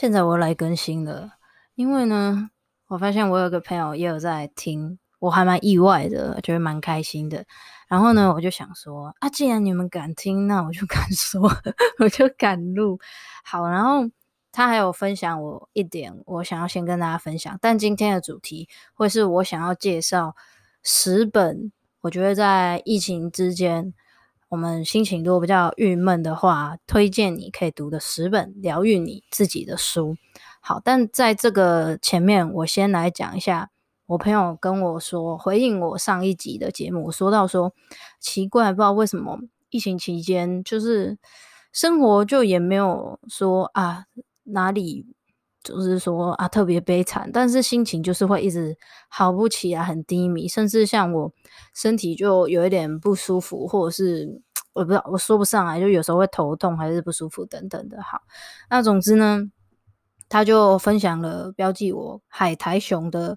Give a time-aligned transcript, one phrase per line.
[0.00, 1.32] 现在我来更新了，
[1.74, 2.50] 因为呢，
[2.86, 7.44] 我发现我有个朋友也有在听，我还蛮意外的，觉得蛮开心的。
[7.88, 11.50] 然后呢，我就想说，啊，既然你们敢听，那我就 敢说，
[11.98, 13.00] 我就敢录。
[13.42, 14.08] 好，然后
[14.52, 17.58] 他还有分享我一点，我想要先跟大家分享。
[17.60, 20.36] 但今天的主题会是我想要介绍
[20.84, 23.92] 十本，我觉得在疫情之间。
[24.48, 30.16] 我们心情如果比较郁闷的话，推荐你可以读的十本疗愈你自己的书。
[30.60, 33.70] 好，但在这个前面，我先来讲一下，
[34.06, 37.74] 我朋友跟我说，回应我上一集的节目，我说到说，
[38.20, 39.38] 奇怪，不知道为什么
[39.68, 41.18] 疫情期间，就是
[41.70, 44.06] 生活就也没有说啊
[44.44, 45.04] 哪里。
[45.62, 48.76] 就是说啊，特别悲惨，但是心情就是会一直
[49.08, 51.30] 好不起来，很低迷，甚至像我
[51.74, 54.40] 身体就有一点不舒服，或者是
[54.72, 58.00] 我不知道，我说不上来，就有时候会头痛还是不舒服等等的。
[58.02, 58.22] 好，
[58.70, 59.50] 那总之呢，
[60.28, 63.36] 他就分享了标记我海苔熊的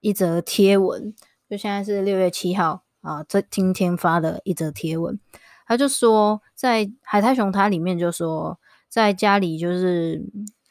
[0.00, 1.14] 一则贴文，
[1.48, 5.18] 就现在是六月七号啊，这今天发的一则贴文，
[5.66, 8.58] 他就说在海苔熊它里面就说
[8.88, 10.20] 在家里就是。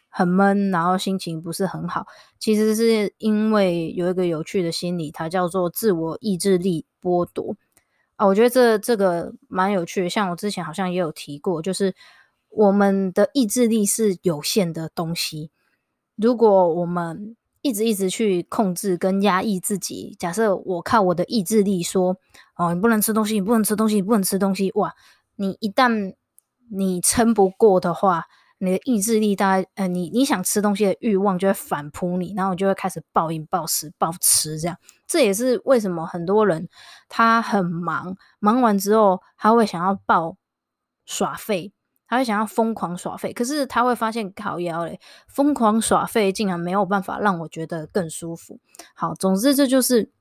[0.09, 2.05] 很闷，然后心情不是很好，
[2.39, 7.55] 其实是因为有一个有趣的心理，它叫做自我意志力剥夺
[8.15, 8.25] 啊。
[8.25, 11.95] 我觉得这这个蛮有趣的，像我之前好像也有提过，就是
[12.49, 15.51] 我们的意志力是有限的东西。
[16.15, 22.17] 如果我们一直一直去控制跟压抑自己，假设我靠我的意志力说，
[22.55, 24.95] 哦，你不能吃东西，你不能吃东西，你不能吃东西，哇，
[25.35, 26.15] 你一旦
[26.71, 28.25] 你撑不过的话。
[28.61, 34.77] 你的意志力大概，呃，你你想吃东西的欲望就会反扑你，然后你就会开始暴饮暴食、暴吃这样。
[35.07, 36.67] 这也是为什么很多人
[37.07, 40.35] 他很忙，忙完之后他会想要暴
[41.05, 41.71] 耍废，
[42.05, 43.31] 他会想要疯狂耍废。
[43.31, 48.59] 可是他会发现靠腰嘞，疯狂耍废竟然没有办法让我觉得更舒服。
[48.93, 50.11] 好，总之这就是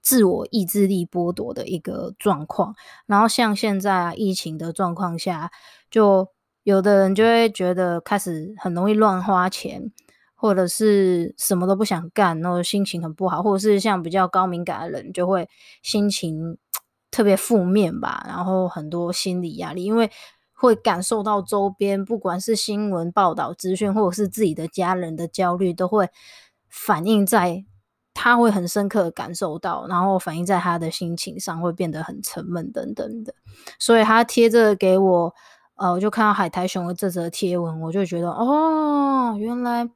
[0.00, 2.76] 自我意志力剥夺的一个状况。
[3.06, 5.50] 然后像现在啊，疫情的状况下，
[5.90, 6.28] 就。
[6.66, 9.92] 有的人就会觉得开始很容易乱花钱，
[10.34, 15.48] 或者是什么都不想干，然后心情很不好，或者是像比较高敏感的人就会
[15.80, 16.58] 心情
[17.08, 20.10] 特别负面吧，然后很多心理压力，因为
[20.54, 26.08] 会感受到周边不管是新闻报道资讯，或者是自己的家人的焦虑，都会
[26.68, 27.64] 反映在
[28.12, 33.32] 他会很深刻的感受到，然后反映在他的心情上，会变得很沉闷等等的，
[33.78, 35.32] 所以他贴着给我。
[35.76, 39.88] 呃，我就看到海苔熊的这则贴文，我就觉得哦，原来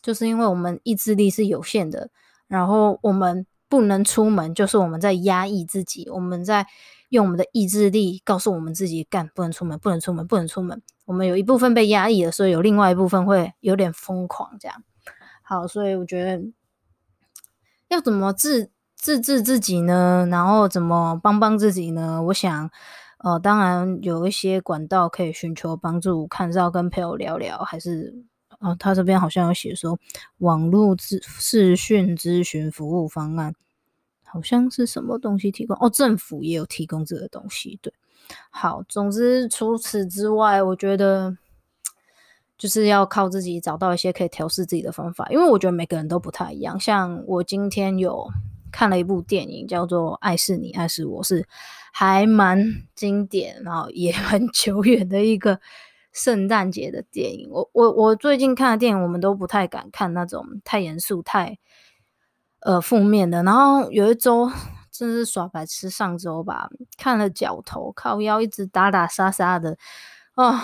[0.00, 2.08] 就是因为我们意志力是有限的，
[2.48, 6.66] 然后我们不能出门，就是我们在压抑自己，我们在
[7.10, 10.80] 用我们的意志力告诉我们自己干，不能出门，不能出门，不能出门。
[11.04, 14.82] 我们有一部分被压抑了，所以有另外一部分会有点疯狂这样。
[15.42, 16.42] 好，所以我觉得
[17.88, 20.26] 要怎么治治治自己呢？
[20.30, 22.22] 然后怎么帮帮自己呢？
[22.22, 22.70] 我想。
[23.22, 28.14] 呃，当然有一些管道可以寻求帮助，看是要跟朋友聊聊，还是
[28.60, 29.98] 呃，他这边好像有写说
[30.38, 33.54] 网络咨视讯咨询服务方案，
[34.24, 37.92] 好像是什么东西提供哦，政府也有提供这个东西，对。
[38.48, 41.36] 好，总之除此之外，我觉得
[42.56, 46.80] 就是要靠自己找到一些可以调试自己的方法，因为我觉得每个人都不太一样。
[46.80, 48.26] 像我今天有
[48.72, 51.46] 看了一部电影，叫做《爱是你，爱是我》，是。
[51.92, 52.64] 还蛮
[52.94, 55.60] 经典，然后也 很久远的一个
[56.12, 57.48] 圣诞节的电影。
[57.50, 61.58] 我我我最近看的电影，我们都不太敢看那种太严肃、太
[62.60, 63.42] 呃负面的。
[63.42, 64.50] 然后有一周
[64.90, 65.88] 真是耍白痴。
[65.88, 69.78] 上周吧，看了脚头，靠腰一直打打杀杀的，
[70.34, 70.60] 啊、哦，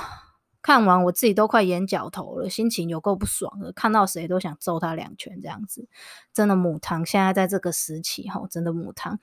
[0.62, 5.88] 看完我自己都快演角头了，心情有够不爽的，看到谁都想揍他两拳，这样子，
[6.34, 7.06] 真的母汤。
[7.06, 9.18] 现在在这个时期，哈，真的母汤。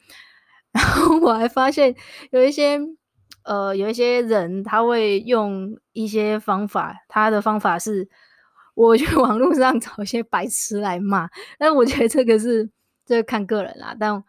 [0.73, 1.95] 然后我还发现
[2.31, 2.79] 有一些，
[3.45, 8.09] 呃，有一些人他会用一些方法，他的方法是。
[8.75, 11.29] 我去 网络上找一些白痴来骂，
[11.59, 12.67] 但我觉得这个是
[13.05, 14.23] 这个看个人啦，但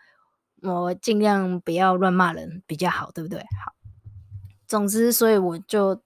[0.61, 3.39] 我尽量不要乱骂人比较好，对不对？
[3.39, 3.73] 好，
[4.67, 5.99] 总之，所以我就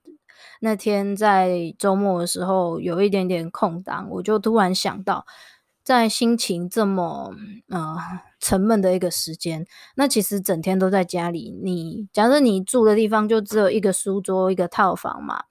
[0.61, 5.27] 那天在周末的时候有一点点空档，我就突然想到，
[5.89, 7.35] 在心情这么
[7.71, 7.97] 呃
[8.39, 15.45] 沉闷的一个时间，那其实整天都在家里，你假设你住的地方就只有一个书桌、一个套房嘛，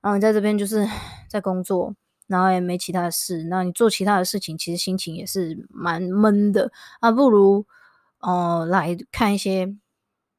[0.00, 0.88] 然后你在这边就是
[1.28, 1.94] 在工作。
[2.26, 7.10] 然后也没其他的事，那你做其他的事情，其实心情也是蛮闷的啊。
[7.10, 7.66] 不如
[8.20, 9.76] 哦、呃，来看一些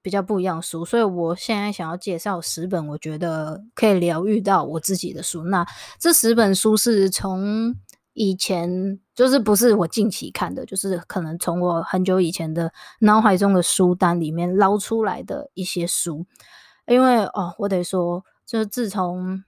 [0.01, 0.83] 比较不一样的书。
[0.83, 5.43] 所以我现在想要介绍十本我觉得可以疗愈到我自己的书。
[5.43, 5.63] 那
[5.99, 7.75] 这十本书是从
[8.15, 16.25] 以前，就是不是我近期看的，就是可能从我很久以前的脑海中的书单里面捞出来的一些书。
[16.87, 19.43] 因为哦，我得说，就是自从。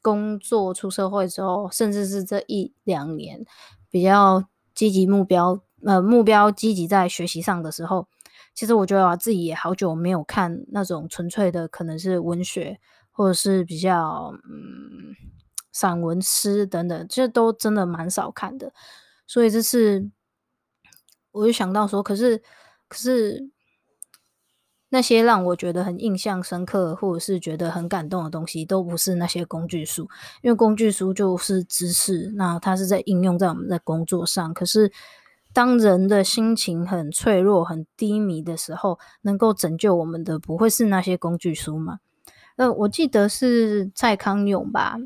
[0.00, 3.44] 工作出社会之后，甚至是这一两年
[3.90, 8.06] 比较积极目标，呃，目标积极在学习上的时候，
[8.54, 12.78] 其实我觉得我自己也好久没有看那种纯粹的，可能是文学
[13.10, 15.16] 或者是比较嗯
[15.78, 18.72] 散文诗等等，这都真的蛮少看的。
[19.26, 20.10] 所以这次
[21.30, 22.42] 我就想到说，可是
[22.88, 23.50] 可是。
[24.90, 30.08] 那些让我觉得很印象深刻，或者是觉得很感动的东西，都不是那些工具书，
[30.40, 34.54] 因为工具书就是知识，那它是在应用在我们的工作上。
[34.54, 34.90] 可是，
[35.52, 41.98] 当人的心情很脆弱、很低迷的时候，能够拯救我们的，不会是那些工具书吗？
[42.56, 44.96] 呃，我记得是蔡康永吧，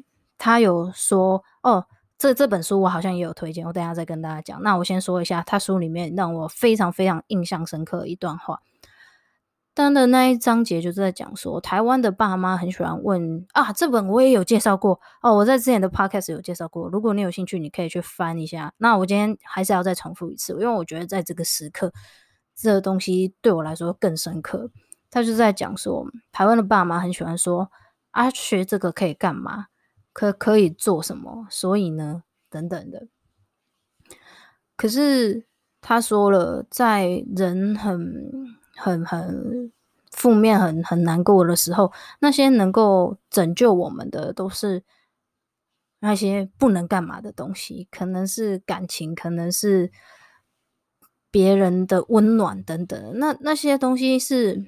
[0.44, 1.86] 他有说，哦，
[2.18, 4.60] 这这本书我好像也有推荐，我等下再跟大家讲。
[4.60, 8.58] 那我先说一下，他书里面让我非常非常印象深刻的一段话。
[9.72, 16.88] 当的那一章节就是在讲说，台湾的爸妈很喜欢问啊，这本我也有介绍过哦，我在之前的 podcast 有介绍过。
[16.88, 18.74] 如果你有兴趣，你可以去翻一下。
[18.78, 21.92] 那我今天还是要再重复一次，因为我觉得在这个时刻，
[22.56, 24.68] 这个东西对我来说更深刻。
[25.08, 27.70] 他就在讲说，台湾的爸妈很喜欢说
[28.10, 29.66] 啊，学这个可以干嘛？
[30.12, 31.46] 可可以做什么？
[31.50, 33.08] 所以呢，等等的。
[34.76, 35.46] 可是
[35.80, 38.60] 他说了，在人很。
[38.74, 39.70] 很很
[40.10, 44.82] 负面、很很难过的时候，那些能够拯救我们的，都是
[46.00, 49.92] 那些不能干嘛的东西，可能是感情，可能是
[51.30, 53.18] 别人的温暖等等。
[53.18, 54.64] 那那些东西是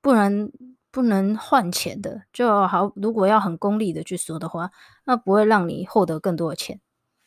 [0.00, 0.50] 不能
[0.90, 2.22] 不能换钱的。
[2.32, 4.70] 就好，如果要很功利的去说的话，
[5.04, 6.80] 那不会让你获得更多的钱，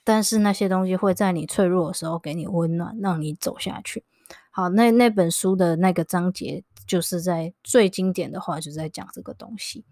[0.03, 4.03] 但是那些东西会在你脆弱的时候给你温暖，让你走下去。
[4.51, 9.85] 好，那那本书的那个章节就是在最经典的话，就在讲这个东西。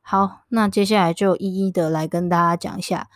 [0.00, 3.08] 好，那接下来就一一的来跟大家讲一下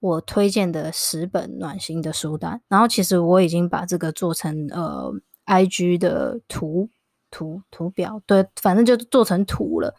[0.00, 2.60] 我推荐的十本暖心的书单。
[2.66, 5.12] 然后，其实我已经把这个做成呃
[5.46, 6.90] IG 的图
[7.34, 9.94] 图图表，对，反正就做成图了。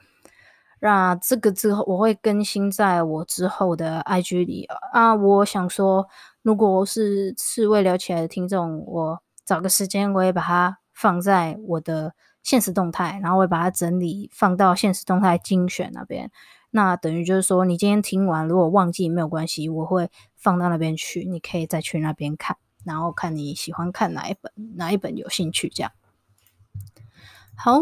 [0.79, 5.13] 那这个之后我会更新在我之后的 IG 里啊。
[5.13, 6.07] 我想说，
[6.41, 9.21] 如果我是刺猬聊起来的听众，我。
[9.47, 16.31] 找个时间，我也把它放在我的现实动态，然后我也把它整理放到现实动态精选那边。
[16.71, 25.91] 那等于就是说，你今天听完，如果忘记没有关系，我会放到那边去，你可以再去那边看，然后看你喜欢看哪一本，哪一本有兴趣这样。
[27.57, 27.81] 好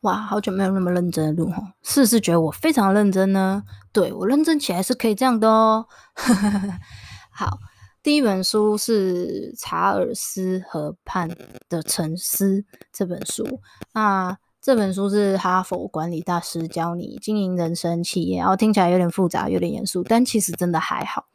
[0.00, 3.62] 哇，好久没有那么认真的录哦，是是觉得我非常认真呢？
[3.92, 5.86] 对，我认真起来是可以这样的哦。
[7.30, 7.58] 好。
[8.02, 11.28] 第一本书是查尔斯河畔
[11.68, 13.60] 的沉思这本书。
[13.92, 21.26] 那这本书是哈佛管理大师教你经营人生企业，然后听起来有点复杂，有点严肃，但其实真的还好。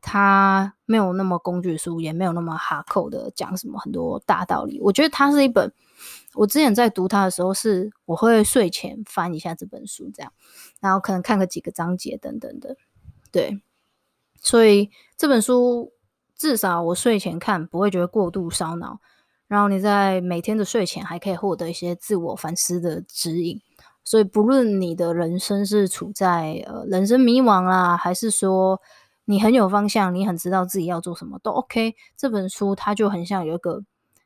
[0.00, 4.80] 它没有那么工具书，也没有那么哈扣的讲什么很多大道理。
[4.80, 5.72] 我觉得它是一本，
[6.34, 10.32] 我之前在读它的时候，是我会睡前翻一下这本书，这样，
[10.80, 12.76] 然后可能看个几个章节等等的。
[13.30, 13.60] 对，
[14.40, 15.92] 所以这本书。
[16.40, 18.98] 至少我睡前看不会觉得过度烧脑，
[19.46, 23.60] 然后你在每天的睡前还可以获得一些自我反思的指引。
[24.04, 28.80] 所以不论你的人生是处在呃人生迷惘啊，还是说
[29.30, 31.94] 你很有方向，你很知道自己要做什么都 OK。
[32.16, 33.82] 这本书它就很像有一个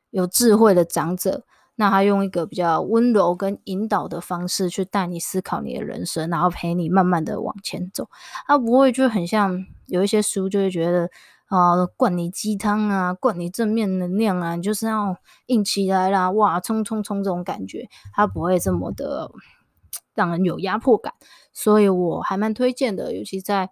[0.09, 1.45] 有智慧的长者
[1.75, 8.09] 那他用一个比较温柔跟引导的方式去带你思考你的人生，然后陪你慢慢的往前走。
[8.47, 11.09] 他不会就很像有一些书就会觉得
[11.47, 19.29] 啊、灌你鸡汤啊，灌你正面能量啊，你就是要硬起来啦，哇，冲冲冲这种感觉，他不会这么的
[20.15, 21.13] 让人有压迫感。
[21.53, 23.69] 所以我还蛮推荐的，尤其在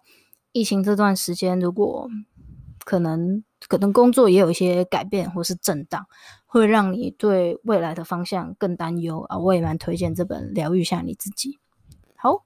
[0.54, 2.08] 疫情这段时间，如果
[2.82, 3.44] 可能。
[3.66, 6.06] 可能工作也有一些改变或是震荡，
[6.44, 9.38] 会让你对未来的方向更担忧啊！
[9.38, 11.52] 我也蛮推荐这本《疗愈一下你自己》。
[12.14, 12.44] 好，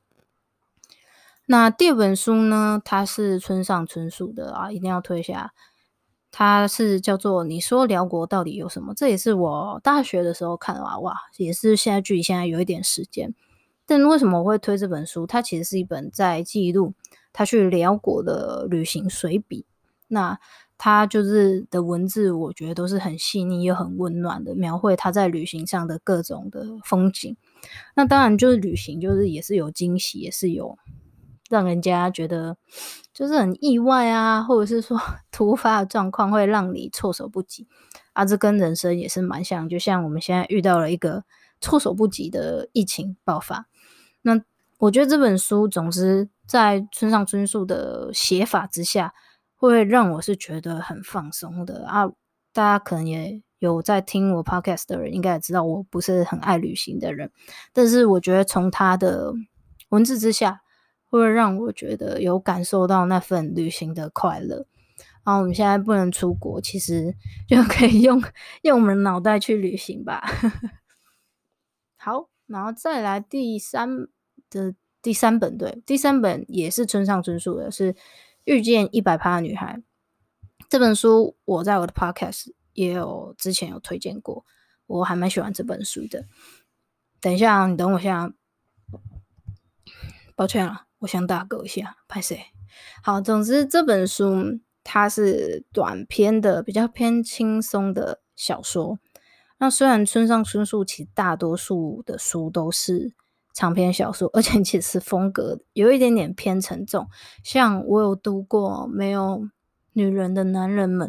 [1.46, 5.52] 那第二本书呢，它是村上春树的啊，一定要推一下。
[6.30, 13.34] 它是叫做《你说辽国到底有什么》，这也是我大学的时候看的哇，哇，也是现在距离现在有一点时间。
[13.84, 15.26] 但为什么我会推这本书？
[15.26, 16.94] 它其实是一本在记录
[17.38, 19.64] 他去辽国的旅行随笔。
[20.08, 20.36] 那
[20.76, 27.36] 他就是的文字，我觉得都是很细腻又很温暖的，描绘他在旅行上的各种的风景。
[27.94, 30.76] 那当然，就是旅行，就是也是有惊喜，也是有
[31.48, 32.56] 让人家觉得
[33.14, 37.68] 就是很意外啊，或者是说 突发的状况会让你措手不及
[38.14, 38.24] 啊。
[38.24, 41.22] 这跟人生也是蛮像，就像我们现在遇到了一个
[41.60, 43.68] 措手不及的疫情爆发。
[44.22, 44.42] 那
[44.78, 49.14] 我觉得这本书，总之在村上春树的写法之下。
[49.60, 52.06] 会让我是觉得很放松的啊！
[52.52, 57.28] 大家可能也有在听我 podcast 的人，应该也知道我不是很爱旅行的人，
[57.72, 59.34] 但是我觉得从他的
[59.88, 60.60] 文字之下，
[61.10, 64.64] 会让我觉得有感受到那份旅行的快乐。
[65.24, 67.12] 然后我们现在不能出国，其实
[67.48, 68.22] 就可以用
[68.62, 70.22] 用我们脑袋去旅行吧。
[71.98, 74.06] 好，然后再来第三
[74.48, 77.94] 的第三本，对，第三本也是村上春树的，是。
[78.44, 79.82] 遇见一百趴的女孩
[80.70, 84.46] 这本书，我在我的 podcast 也有之前有推荐过，
[84.86, 86.24] 我还蛮喜欢这本书的。
[87.20, 88.32] 等一下，你等我一下，
[90.34, 92.46] 抱歉了，我想打嗝一下，拍谢。
[93.02, 98.98] 好，总之这本书它是短篇的，比较偏轻松的小说。
[99.58, 103.12] 那虽然村上春树其实大多数的书都是。
[103.58, 107.08] 长篇小说，而且其实风格有一点点偏沉重。
[107.42, 109.48] 像我有读过《没有
[109.94, 111.08] 女人的男人们》，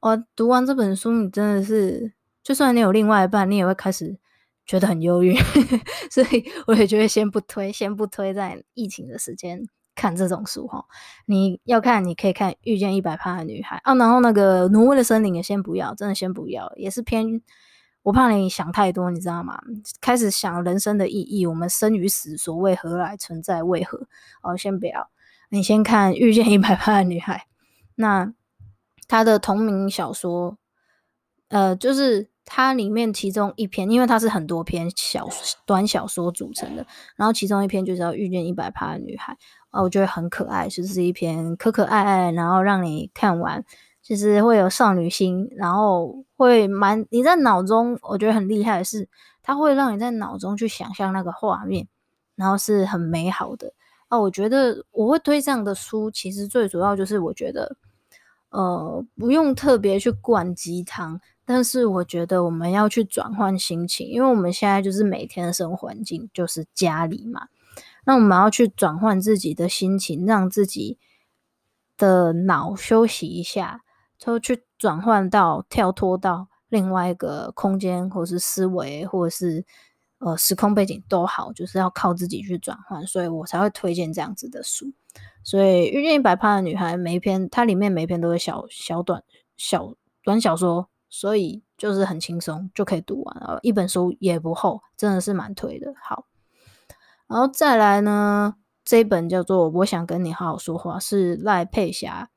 [0.00, 4.18] 我读完这本书，你真的是，就算你有另外一半，你也会开始
[4.64, 5.36] 觉得很忧郁。
[6.10, 9.60] 所以我也觉得先不推，先不推在疫情的时间
[9.94, 10.82] 看这种书哈。
[11.26, 17.42] 你要看，你可以看《遇见一百趴的女孩》啊，然后那个《挪威的森林》也先不要，真的先不要，也是偏。
[18.02, 19.60] 我怕你想太多，你知道吗？
[20.00, 23.62] 开始想人生的意义，我们生与死，所谓何来存在？
[23.62, 24.06] 为何？
[24.42, 25.10] 哦，先不要，
[25.50, 27.36] 你先看《遇见一百趴的女孩》。
[27.96, 28.32] 那
[29.06, 30.56] 他的同名小说，
[31.48, 35.28] 呃，就是它里面其中一篇，因为它是很多篇小
[35.66, 39.36] 短小说组成的，然后其中一篇就是要遇见一百趴的女孩
[39.68, 43.62] 啊，我觉得很可爱，就是一篇可可爱爱，然后让你看完。
[44.10, 49.08] 就是会有少女心，然后会蛮你在脑中，我觉得很厉害的是，
[49.40, 51.86] 它会让你在脑中去想象那个画面，
[52.34, 53.72] 然后是很美好的
[54.08, 54.18] 啊。
[54.18, 57.76] 我觉得我会推这样的书，其实最主要就是我觉得，
[58.48, 67.46] 呃，不用特别去灌鸡汤，但是我觉得我们要去转换心情，因为我们现在就是每天的生活环境就是家里嘛，
[68.04, 70.98] 那我们要去转换自己的心情，让自己
[71.96, 73.82] 的脑休息一下。
[74.20, 79.64] 就去转换到跳脱到另外一个空间，或是思维，或者是
[80.18, 84.92] 呃时空背景都好，就是要靠自己去转换，所以我才会推荐这样子的书。
[85.42, 89.24] 所以遇见一百趴的女孩，每一篇它里面每一篇都是小小短
[89.56, 95.94] 小短小说，所以就是很轻松就可以读完了，一本书也不厚，真的是蛮推的。
[95.98, 96.26] 好，
[97.26, 102.28] 然后再来呢，这一本叫做《我想跟你好好说话》，是赖佩霞。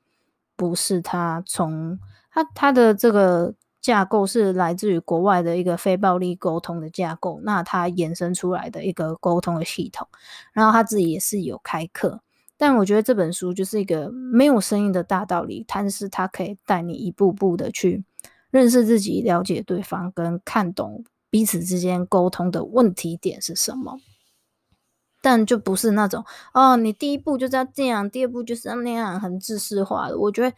[0.70, 2.00] 不是他从
[2.32, 10.08] 他他的这个架构是来自于国外的一个非暴力沟通的架构，那他衍生出来的一个沟通的系统，
[10.54, 12.22] 然后他自己也是有开课，
[12.58, 18.06] 但我觉得这本书就是一个没有声音的大道理，但是他可以带你一步步的去
[18.52, 24.00] 认识自己、了解对方，跟看懂彼此之间沟通的问题点是什么。
[25.24, 30.18] 但就不是那种哦，你第一步就是要这样，第二步就是要那样，很自私化的。
[30.20, 30.56] 我觉得，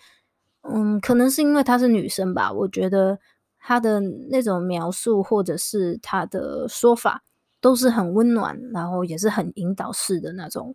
[0.63, 2.51] 嗯，可能是因为她是女生吧。
[2.51, 3.19] 我觉得
[3.59, 3.99] 她的
[4.31, 7.21] 那种描述或者是她的说法
[7.61, 10.73] 都是很温暖，然后也是很引导式的那种，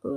[0.00, 0.10] 呃，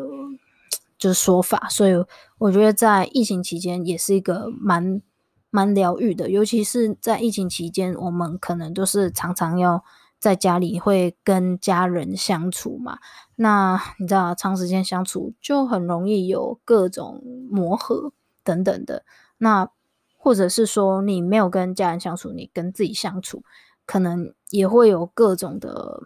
[0.97, 1.67] 就是说法。
[1.69, 1.93] 所以
[2.37, 5.01] 我觉得在疫情期间也是一个蛮
[5.49, 9.83] 蛮疗愈的，尤其是在疫情期间，我们可能都是常常要
[10.25, 12.97] 在家里会跟家人相处嘛。
[13.35, 18.11] 那你知道，长时间相处就很容易有各种磨合
[18.43, 19.05] 等等的。
[19.37, 19.69] 那
[20.17, 23.43] 或者是说，你没有跟家人相处，你跟自己相处，
[23.85, 26.01] 可能也会有各种的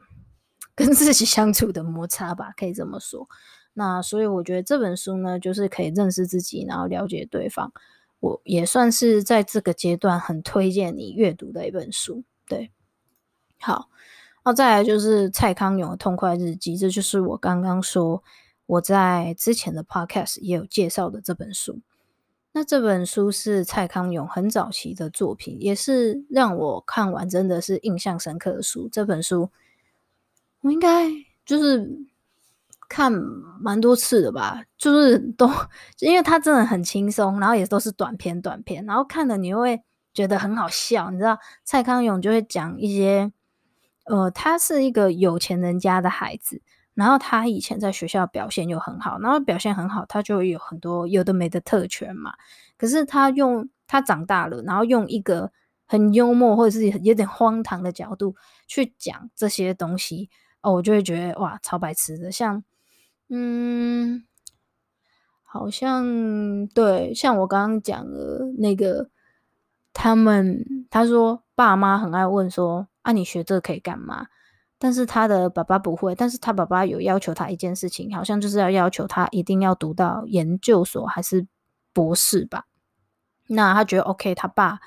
[0.75, 3.29] 跟自己相处的摩擦吧，可以这么说。
[3.71, 7.71] 那所以我觉得这本书呢，就是可以认识自己，然后了解对方。
[8.19, 12.69] 我也算是在这个阶段很推荐你阅读的一本书，对。
[13.59, 13.89] 好，
[14.43, 18.23] 那再来就是蔡康永的《痛快日记》，这就是我刚刚说
[18.65, 21.79] 我在之前的 podcast 也有介绍的这本书。
[22.51, 28.89] 那这本书是蔡康永很早期的作品，也是让我看完真的是印象深刻的书。
[28.91, 29.49] 这本书
[30.61, 31.09] 我应该
[31.45, 32.07] 就是。
[32.91, 33.11] 看
[33.61, 35.47] 蛮多次的吧，就是都
[35.99, 39.79] 因为它真的很轻松，然后也都是短篇短篇，然后看了你会
[40.11, 41.11] 觉得很好笑。
[41.11, 43.31] 你知道蔡康永就会讲一些，
[44.09, 46.61] 呃，他是一个有钱人家的孩子，
[46.95, 52.33] 然后他以前在学校表现又很好，然后表现很好，他就有很多有的没的特权嘛。
[52.77, 55.51] 可是他用他长大了，然后用一个
[55.85, 58.35] 很幽默或者是有点荒唐的角度
[58.67, 60.29] 去讲这些东西，
[60.61, 62.63] 哦，我就会觉得哇，超白痴的，像。
[63.31, 64.25] 嗯，
[65.43, 69.11] 好像对，像我刚刚讲的那个，
[69.93, 74.27] 他们他说爸妈很爱问说啊，你学这可以干嘛？
[74.77, 81.47] 但是他的爸爸不会，但是他爸爸有要求他一件事情，好像就是要要求他一定要读到研究所还是
[81.93, 82.65] 博士吧？
[83.47, 84.79] 那他觉得 OK，他爸。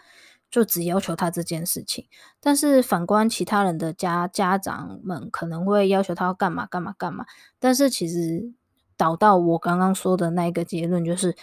[0.53, 2.07] 就只要求他这件事情，
[2.39, 7.25] 但是反观其他人的家家长们可能会要求他要干嘛干嘛干嘛，
[7.59, 8.53] 但是其实
[8.99, 11.35] 导到我刚刚说的那个结论就是，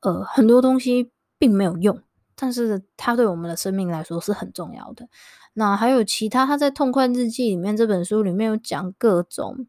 [0.00, 2.00] 呃，很多东西并没有用，
[2.34, 5.06] 但是他对我们的生命来说是很重要的。
[5.58, 9.66] 那还有其他，他在《痛快日记》里面这本书里面有讲各种，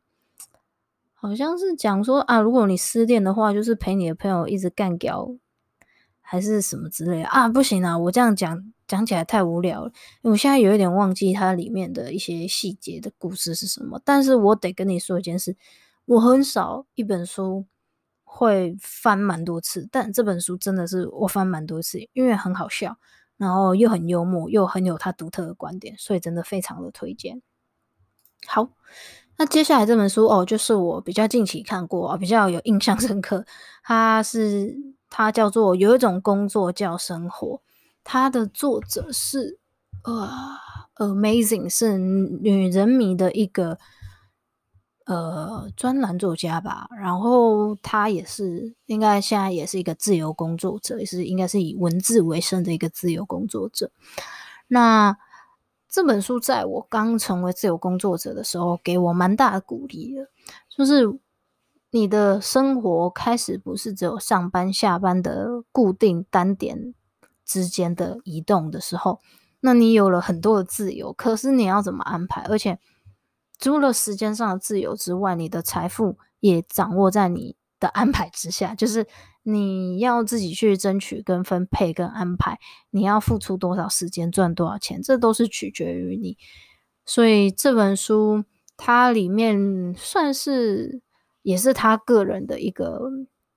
[1.13, 5.35] 好像是讲说啊，如果你失恋的话，就是陪你的朋友一直干掉。
[6.21, 7.49] 还是什么之类的啊？
[7.49, 7.97] 不行啊！
[7.97, 9.91] 我这样讲讲起来太无聊了。
[10.21, 13.99] 我现在有一点忘记它里面的一些细节的故事是什么。
[14.05, 15.57] 但是我得跟你说一件事，
[16.05, 17.65] 我很少一本书
[18.23, 22.95] 会翻蛮多次，但这本书真的是我翻蛮多次，因为很好笑，
[23.39, 27.41] 然后又很幽默，又很有他独特的观点，所以真的非常的推荐。
[28.45, 28.69] 好，
[29.37, 33.43] 那接下来这本书哦，就是我比较近期看过啊，比较有印象深刻，
[33.81, 34.75] 它是。
[35.11, 37.63] 它叫做有一种工作叫生活，
[38.03, 39.57] 它的作者是
[40.03, 40.29] 呃
[40.97, 43.79] ，Amazing 是女人迷的一个
[45.09, 53.91] 呃专栏作家吧，然后他也是应该现在也是一个自由工作者，也是应该是以文字为生的一个自由工作者。
[54.67, 55.17] 那
[55.89, 60.29] 这本书在我刚成为自由工作者的时候，给我蛮大的鼓励的，
[60.69, 61.19] 就是。
[61.91, 66.93] 你的生活开始不是只有上班下班的固定单点
[67.43, 69.19] 之间的移动的时候，
[69.61, 71.11] 那你有了很多的自由。
[71.11, 72.43] 可是你要怎么安排？
[72.43, 72.77] 而且
[73.59, 78.73] 除了时间上的自由之外，你的财富也掌握在你的安排之下。
[78.73, 79.05] 就是
[79.43, 82.57] 你要自己去争取、跟分配、跟安排，
[82.89, 86.37] 你要付出多少时间赚多少钱，这都是取决于你。
[87.05, 88.45] 所以这本书
[88.75, 91.01] 它里面算是。
[91.41, 93.09] 也是他个人的一个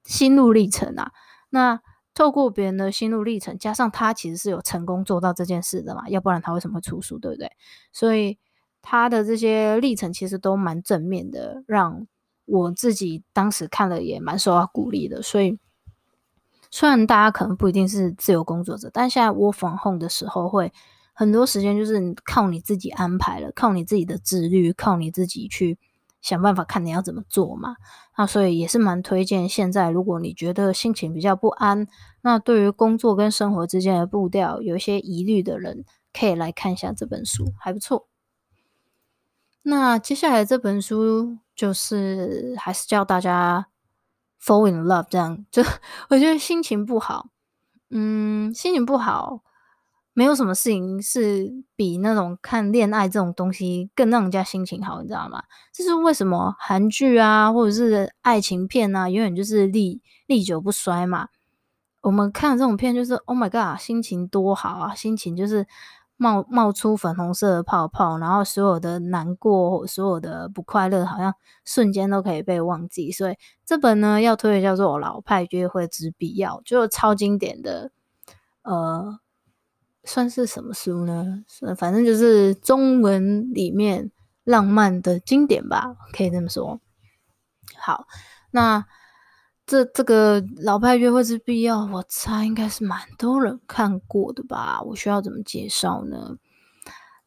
[0.05, 1.11] 心路历程啊。
[1.51, 1.81] 那
[2.15, 7.51] 透过别人的心路历程，加上他其实是有成功做到这件事的嘛，要不然他为什么会出书，对不对？
[7.93, 8.38] 所以
[8.83, 12.07] 他的这些历程其实都蛮正面的，让
[12.45, 15.23] 我自己当时看了也蛮受到鼓励的。
[15.23, 15.59] 所以
[16.71, 20.73] 虽然大家可能不一定是自由工作者，但现在 work from home 的时候，会
[21.14, 25.79] 很多时间就是靠你自己安排了，靠你自己的自律，靠你自己去。
[26.21, 27.75] 想办法看你要怎么做嘛，
[28.16, 29.49] 那所以也是蛮推荐。
[29.49, 31.88] 现在如果你觉得心情比较不安，
[32.21, 38.07] 那对于工作跟生活之间的步调有一些疑虑的人，可以来看一下这本书，还不错。
[39.62, 43.66] 那接下来这本书就是还是叫大家
[44.42, 45.62] fall in love，这样就
[46.11, 47.29] 我觉得心情不好，
[47.90, 49.40] 嗯，心情不好。
[50.14, 55.42] 没有什么事情是比那种看恋爱这种东西更让人家心情好，你知道吗？
[55.72, 61.29] 这是为什么韩剧啊，或者是爱情片啊，永远就是历历久不衰嘛。
[62.03, 65.66] 我们看这种片，就是 Oh my God，心情多好啊，心情就是
[66.22, 73.11] 冒冒出粉红色的泡泡，然后所有的难过、所有的不快乐，好像瞬间都可以被忘记。
[73.11, 77.90] 所以这本呢，要推的叫做《老派约会之必要》，就超经典的，
[78.62, 79.18] 呃。
[80.04, 81.44] 算是什么书呢？
[81.76, 84.11] 反正就是中文里面
[84.42, 86.80] 浪漫的经典吧，可以这么说。
[87.78, 88.06] 好，
[88.50, 88.85] 那
[89.66, 94.83] 这这个老派约会之必要，我猜应该是蛮多人看过的吧？
[94.83, 96.37] 我需要怎么介绍呢？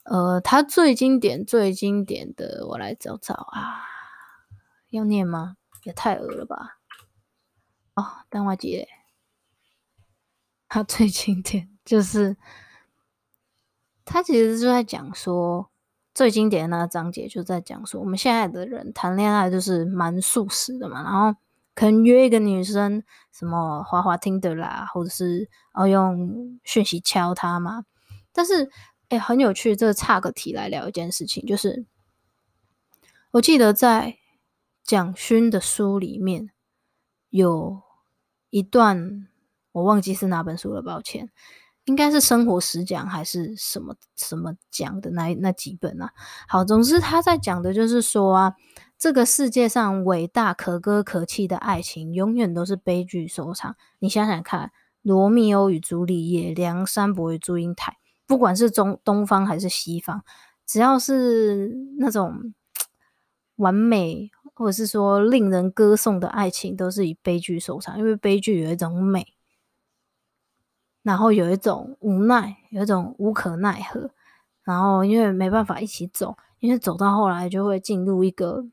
[0.04, 3.82] 呃，他最经典、最经典的，我来找找啊，
[4.90, 5.58] 要念吗？
[5.84, 6.80] 也太恶了吧！
[7.96, 8.88] 哦，等我姐，
[10.68, 12.38] 他最经典就是。
[14.08, 15.72] 他其实就在讲说，
[16.14, 21.36] 最经典的那个章节就在讲说，我们现在的人谈恋爱就是蛮速食的嘛，然后
[21.76, 27.84] 可能约一个女生，什么滑滑听的啦，或者是要用讯息敲她嘛。
[28.32, 28.72] 但是，
[29.10, 31.86] 哎，很有趣，这岔个题来聊一件事情，就是
[33.32, 34.18] 我记得在
[34.84, 36.50] 蒋勋的书里面
[37.30, 37.82] 有
[38.50, 39.28] 一段，
[39.74, 41.30] 我忘记是哪本书了，抱歉。
[41.86, 46.12] 应该是生活实讲还是什么什么讲的那那几本啊？
[46.48, 48.56] 好，总之他在讲的就是说啊，
[48.98, 53.76] 这个世界上伟大可歌可泣的爱情，永远都是悲剧收场。
[54.00, 54.68] 你想想看，
[55.04, 57.92] 《罗密欧与朱丽叶》、《梁山伯与祝英台》，
[58.26, 60.24] 不管是中东方还是西方，
[60.66, 62.56] 只要是那种
[63.58, 69.35] 完美或者是说令人歌颂的爱情，都是以悲剧收场，因为悲剧有一种美。
[71.06, 74.10] 然后有一种无奈，有一种无可奈何，
[74.64, 78.66] 然后因为没办法一起走，因为走到后来就会进入一个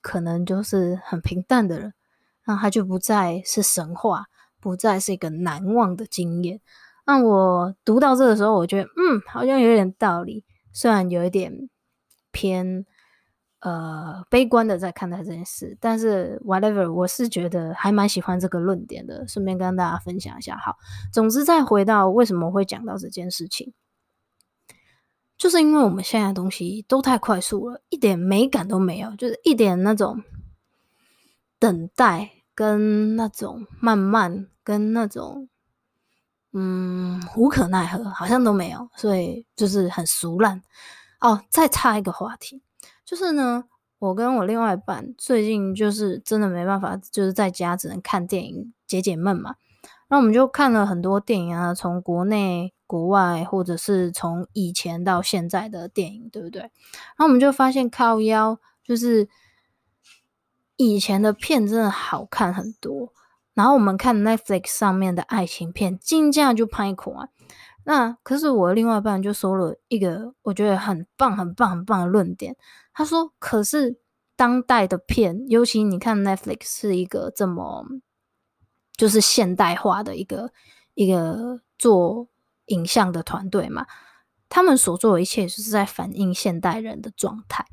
[0.00, 1.94] 可能就是很平淡的人，
[2.46, 4.26] 那他就不再是神话，
[4.58, 6.60] 不再是一个难忘的经验。
[7.06, 11.70] 那我读到这个时候，我觉得嗯，好像有点道理，虽然有一点
[12.32, 12.84] 偏。
[13.60, 20.56] 呃，悲观的在看待这件事，但是 whatever，我是觉得还蛮喜欢这个论点的，顺便跟大家分享一下。
[20.56, 20.76] 好，
[21.12, 23.74] 总之再回到为什么会讲到这件事情，
[25.36, 30.22] 就是因为我们现在东西都太快速了，一点美感都没有，就是一点那种
[31.58, 35.48] 等待跟那种慢慢跟那种
[36.52, 40.62] 嗯无可奈何好像都没有，所以就是很俗烂。
[41.20, 42.62] 哦，再插一个话题。
[43.08, 43.64] 就是呢，
[44.00, 49.54] 我跟我另外一半最近就是真的没办法，就是在家只能看电影解解闷嘛。
[50.08, 56.60] 那我们就看了很多电影啊，从国内、国外，或者是从以前到现在的电影，对不对？
[56.60, 56.70] 然
[57.16, 59.26] 后我们就发现靠腰，就是
[60.76, 63.14] 以前的片真的好看很多。
[63.54, 67.30] 然后我们看 Netflix 上面的爱情片，金价就拍款。
[67.90, 72.54] 那可是我另外一半就说了一个我觉得很棒、很棒、很棒的论点。
[72.92, 73.98] 他说：“可是
[74.36, 77.86] 当代的片，尤其你看 Netflix 是一个这么
[78.94, 80.52] 就是现代化的一个
[80.92, 82.28] 一个做
[82.66, 83.86] 影像的团队嘛，
[84.50, 87.64] 他们所做的一切就是在反映现代人的状态。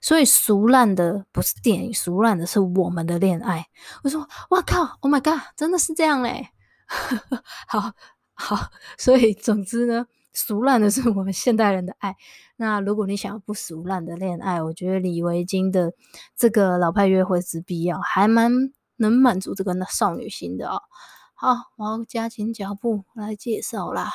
[0.00, 3.66] 所以俗烂的不是电影，俗烂的是我们的恋爱。”
[4.04, 5.42] 我说：“哇靠！Oh my god！
[5.56, 6.50] 真的是这样嘞！
[7.66, 7.92] 好
[8.34, 8.56] 好，
[8.98, 12.16] 所以总之呢。”俗烂的是我们现代人的爱。
[12.56, 15.92] 那如果你想要不俗烂的恋爱，我觉得李维京的
[16.34, 20.82] 这个老派约会之必要还蛮能满足这个少女心的哦。
[21.34, 24.10] 好，我要加紧脚步来介绍啦，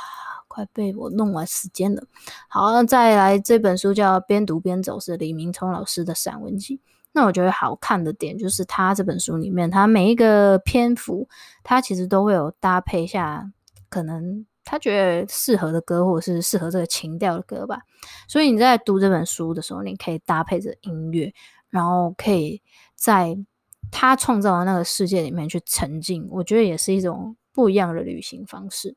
[0.49, 2.03] 快被我弄完时间了。
[2.49, 6.81] 好，那再来这本书叫《边读边走》，是李明聪老师的散文集。
[7.13, 11.29] 那我觉得好看的点就是他这本书里面，他每一个篇幅，
[11.63, 13.49] 他其实都会有搭配下
[13.89, 14.45] 可能。
[14.65, 17.81] 他觉得适合的歌，或者是适合这个情调的歌吧。
[18.27, 21.33] 所以你在读这本书的时候，你可以搭配着音乐，
[21.69, 22.61] 然后可以
[22.93, 23.35] 在
[23.89, 26.27] 他创造的那个世界里面去沉浸。
[26.29, 28.95] 我觉得也是一种不一样的旅行方式。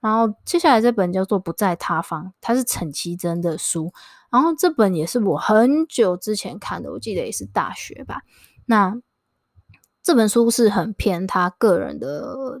[0.00, 3.90] 然后接下来这本叫做《不在他方》，它是陈绮贞的书。
[4.30, 8.20] 然后这本也是我很久之前看的，我记得也是大学吧。
[8.66, 8.94] 那
[10.02, 12.60] 这本书是很偏他个人的。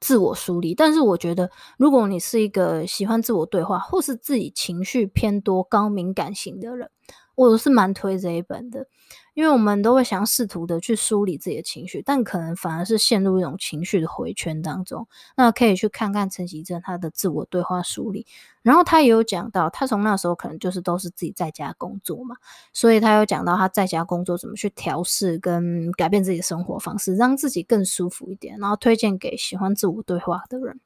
[0.00, 6.90] 自我梳理，但是我觉得，如果你是一个喜欢自我对话，或是自己情绪偏多、高敏感型的人，
[7.34, 8.86] 我是蛮推这一本的。
[9.36, 15.06] 因为我们都会想试图的去梳理自己的情绪，但可能反而是陷入一种情绪的回圈当中。
[15.36, 18.26] 那可以去看看陈绮贞她的自我对话梳理，
[18.62, 22.34] 然后她也有讲到，她从那时候可能就是都是自己在家工作嘛，
[22.72, 30.80] 所以她有讲到她在家工作怎么去调试跟改变自己的生活方式，让自己更舒服一点，然后推荐给喜欢自我对话的人。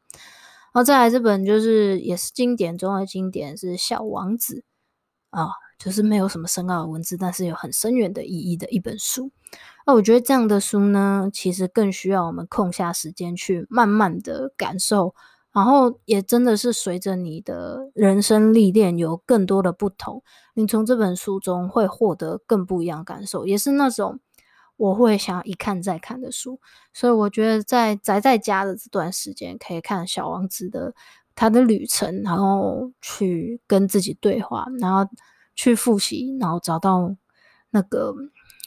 [0.72, 4.64] 然后再来这本就是也是经典中的经典，是《小王子》
[5.38, 5.50] 啊。
[5.82, 9.30] 就是没有什么深奥的文字，但是有很深远的意义的一本书。
[9.86, 15.14] 那我觉得这样的书呢，其实更需要我们空下时间去慢慢的感受
[15.52, 20.22] 然后也真的是随着你的人生历练有更多的不同，
[20.54, 24.20] 你从这本书中会获得更不一样的感受，也是那种
[24.76, 26.60] 我会想一看再看的书。
[26.92, 30.94] 所以我觉得在宅在家的这段时间，可以看《小王子》的
[31.34, 35.10] 他的旅程，然后去跟自己对话，然后
[35.61, 37.14] 去复习，然后找到
[37.68, 38.14] 那个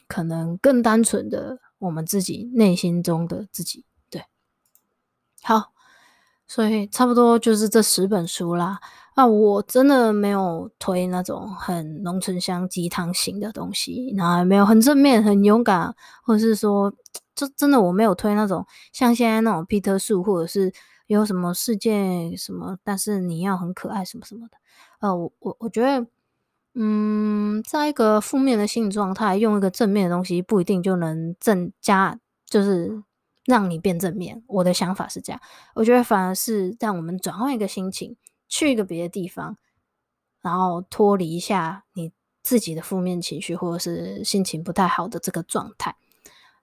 [0.06, 3.84] 可能更单纯的我们自己内心中的自己。
[4.08, 4.22] 对
[5.42, 5.72] 好，
[6.46, 8.78] 所以差不多就是这十本书啦。
[9.16, 16.92] 那我真的没有推那种很浓醇香鸡汤型的东西，然后也没有很正面、很勇敢，或者是说，
[17.34, 20.72] 就真的我没有推那种像现在那种皮特树，或者是
[21.08, 24.58] 有什么世界什么，但是你要很可爱什么什么的。
[25.00, 26.06] 呃，我我我觉得，
[26.74, 33.02] 嗯，在一个负面的心理状态，用一个正面的东西，不一定就能增加，就是。
[33.46, 35.38] 让你变正面，我的想法是这样。
[35.74, 38.16] 我觉得反而是让我们转换一个心情，
[38.48, 39.58] 去一个别的地方，
[40.40, 42.10] 然后脱离一下你
[42.42, 45.94] 自己的负面情绪，或者是心情不太好的这个状态，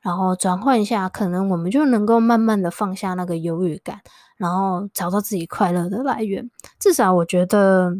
[0.02, 4.02] 然后转换一下，可能我们就能够慢慢的放下那个忧郁感，
[4.38, 6.50] 然后找到自己快乐的来源。
[6.80, 7.96] 至少我觉得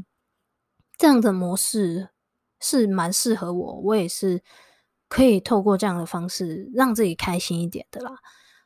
[1.02, 2.10] 这样的模式
[2.60, 4.44] 是蛮适合我，我也是
[5.10, 8.20] 可以透过这样的方式让自己开心一点的啦。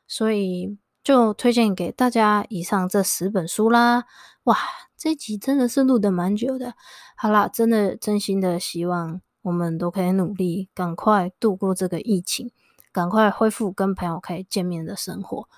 [0.06, 4.04] 所以就推荐给大家以上这十本书啦！
[4.42, 4.54] 哇，
[4.98, 6.74] 这集真的是录得蛮久的。
[7.16, 12.52] 好啦，真的真心的希望我们都可以努力，赶快度过这个疫情，
[12.92, 15.48] 赶快恢复跟朋友可以见面的生活。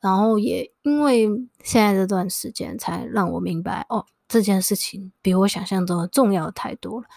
[0.00, 1.28] 然后也因为
[1.62, 7.08] 现在这段时间，才让我明白哦，这件事情比我想象中的重要太多了。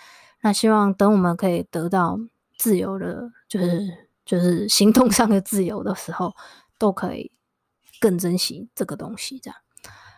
[0.41, 2.17] 那希望等我们可以得到
[2.57, 4.07] 自由的，就是。
[4.23, 6.33] 就是行动上的自由的时候，
[6.77, 7.31] 都可以
[7.99, 9.39] 更珍惜这个东西。
[9.39, 9.59] 这样，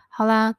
[0.08, 0.54] 好啦，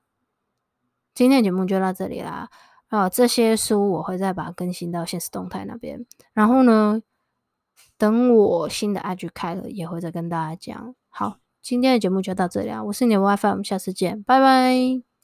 [1.13, 2.49] 今天的节目就到这里啦。
[2.87, 6.05] 啊，这些书我会再把它更新到现实动态那边。
[6.33, 7.01] 然后呢，
[7.97, 10.95] 等我新的 IG 开了，也会再跟大家讲。
[11.07, 12.83] 好，今天的节目就到这里啊。
[12.83, 15.04] 我是你的 WiFi，我们下次见，拜拜。